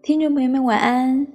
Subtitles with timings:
[0.00, 1.26] 听众朋友们，晚安！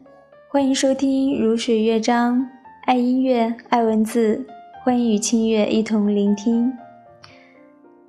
[0.49, 2.39] 欢迎收听《如水乐章》，
[2.85, 4.43] 爱音乐，爱文字，
[4.83, 6.73] 欢迎与清月一同聆听。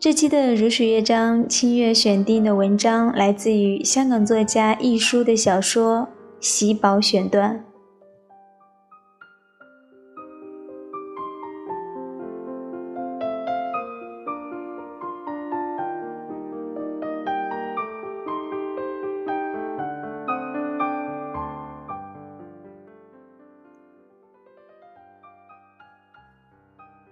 [0.05, 6.01] 这期的《如水乐章》，清月选定的文章来自于香港作家亦舒的小说
[6.41, 7.57] 《喜宝选段》。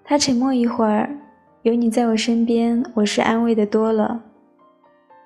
[0.05, 1.22] 他沉默一会儿，
[1.62, 4.25] 有你在我身边，我是安慰的多了。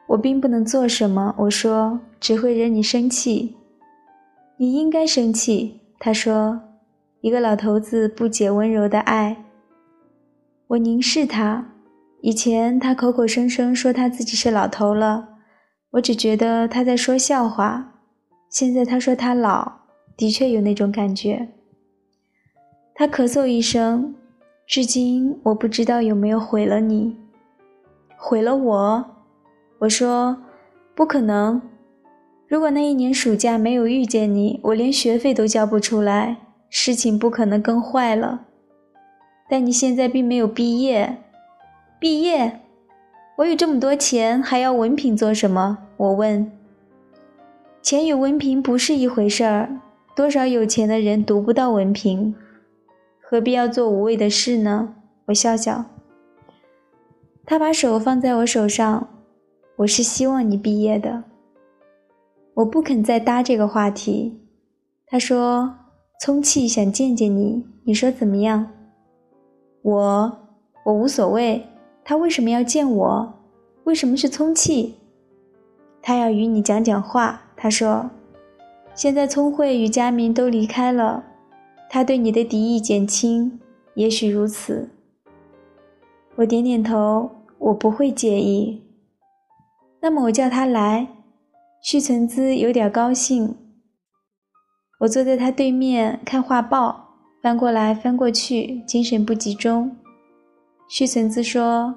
[0.06, 3.56] 我并不能做什么，我说只会惹你生气。
[4.58, 6.60] 你应该生气，他说。
[7.22, 9.44] 一个老头子不解温柔的爱。
[10.68, 11.72] 我凝视他，
[12.20, 15.26] 以前他口口声声说他自己是老头了，
[15.92, 17.94] 我只觉得他在说笑话。
[18.50, 19.72] 现在他说他老，
[20.16, 21.48] 的确有那种感觉。
[22.94, 24.14] 他咳嗽一声。
[24.66, 27.16] 至今我不知道有没有毁了你，
[28.16, 29.04] 毁了我。
[29.78, 30.38] 我说
[30.92, 31.62] 不可能。
[32.48, 38.46] 如果那一年暑假没有遇见你，我连学费都交不出来，事情不可能更坏了。
[39.48, 41.18] 但你现在并没有毕业，
[42.00, 42.60] 毕业？
[43.36, 45.78] 我有这么多钱，还要文凭做什么？
[45.96, 46.50] 我问。
[47.82, 49.80] 钱与文凭不是一回事儿，
[50.16, 52.34] 多少有钱的人读不到文凭。
[53.28, 54.94] 何必要做无谓的事呢？
[55.24, 55.84] 我笑笑。
[57.44, 59.08] 他把手放在我手上。
[59.78, 61.24] 我是希望你毕业的。
[62.54, 64.40] 我不肯再搭这个话题。
[65.08, 65.74] 他说
[66.22, 68.70] ：“聪气想见见你，你说怎么样？”
[69.82, 70.38] 我
[70.84, 71.66] 我无所谓。
[72.04, 73.34] 他为什么要见我？
[73.82, 74.94] 为什么是聪气？
[76.00, 77.42] 他要与你讲讲话。
[77.56, 78.08] 他说
[78.94, 81.24] ：“现在聪慧与佳明都离开了。”
[81.88, 83.58] 他对你的敌意减轻，
[83.94, 84.90] 也许如此。
[86.36, 88.82] 我点点头，我不会介意。
[90.00, 91.08] 那么我叫他来。
[91.82, 93.56] 徐存姿有点高兴。
[95.00, 97.10] 我坐在他对面看画报，
[97.40, 99.96] 翻过来翻过去，精神不集中。
[100.88, 101.94] 徐存姿说：“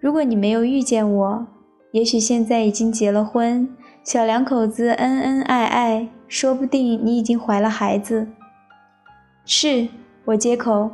[0.00, 1.46] 如果你没有遇见我，
[1.92, 3.68] 也许现在已经结了婚，
[4.02, 8.28] 小两口子恩恩爱爱，说不定你已经怀了孩子。”
[9.44, 9.88] 是
[10.24, 10.90] 我接口，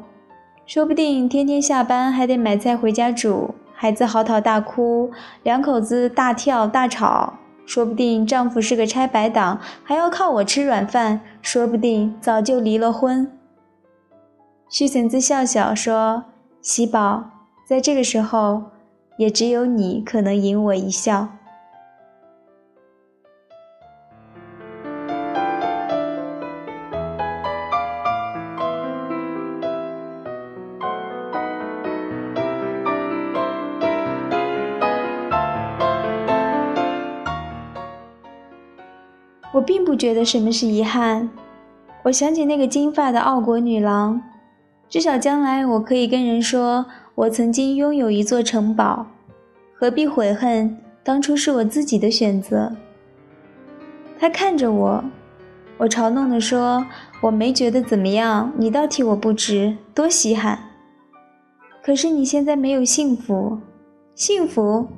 [0.64, 5.10] 说不定天天下班还得买菜回家煮，孩子嚎啕大哭，
[5.42, 7.34] 两口子大跳大吵，
[7.66, 13.30] 说不定丈夫是个拆白党，还要靠我吃软饭，说不定早就离了婚。
[14.70, 16.24] 徐婶子笑笑说
[16.60, 17.24] ：“喜宝，
[17.66, 18.62] 在这个时候，
[19.18, 21.28] 也只有你可能引我一笑。”
[39.52, 41.28] 我并不觉得什么是遗憾。
[42.04, 44.22] 我想起那个金发的傲国女郎，
[44.88, 49.06] 至少将来我可以跟人说，我曾经拥有一座城堡，
[49.74, 52.72] 何必悔恨当初是我自己的选择？
[54.18, 55.04] 他看着我，
[55.78, 56.86] 我嘲弄地说
[57.22, 60.58] ：“我没觉得怎么样，你倒替我不值，多稀罕。
[61.82, 63.58] 可是你现在没有幸福，
[64.14, 64.88] 幸福。”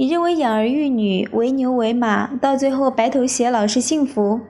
[0.00, 4.40] 你认为养儿育女、为牛为马，到最后白头偕老是幸福？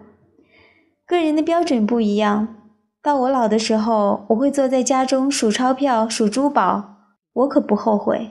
[1.04, 2.70] 个人的标准不一样。
[3.02, 6.98] 到我老的时候，我会坐在家中数钞票、数珠宝，
[7.32, 8.30] 我可不后悔。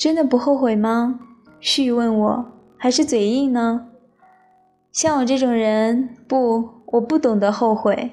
[0.00, 1.20] 真的不后悔吗？
[1.60, 3.88] 旭问我，还是嘴硬呢？
[4.90, 8.12] 像我这种人，不，我不懂得后悔。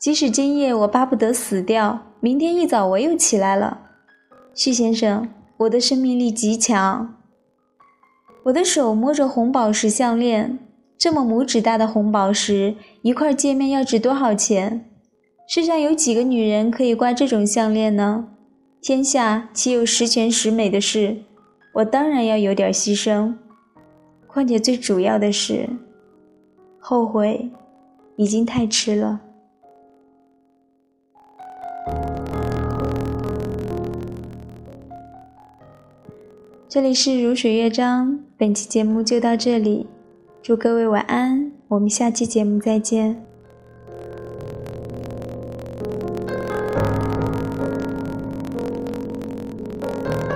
[0.00, 3.80] 即使今夜我巴不得死掉，明天一早我又起来了。
[4.54, 7.16] 旭先生，我的生命力极强。
[8.44, 10.60] 我的手摸着红宝石项链，
[10.96, 14.88] 这么拇指大的红宝石，一块见面要值多少钱？
[15.48, 18.28] 世上有几个女人可以挂这种项链呢？
[18.82, 21.18] 天下岂有十全十美的事？
[21.72, 23.32] 我当然要有点牺牲。
[24.26, 25.68] 况且最主要的是，
[26.80, 27.48] 后悔
[28.16, 29.20] 已经太迟了。
[36.68, 39.86] 这里是如水乐章，本期节目就到这里，
[40.42, 43.24] 祝各位晚安，我们下期节目再见。